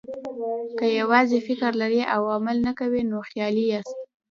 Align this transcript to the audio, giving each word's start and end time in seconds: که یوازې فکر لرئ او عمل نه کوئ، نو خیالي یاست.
که 0.77 0.85
یوازې 0.99 1.37
فکر 1.47 1.71
لرئ 1.81 2.01
او 2.15 2.21
عمل 2.35 2.57
نه 2.67 2.71
کوئ، 2.79 3.01
نو 3.11 3.17
خیالي 3.29 3.65
یاست. 3.71 3.97